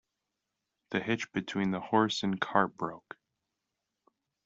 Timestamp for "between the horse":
1.31-2.23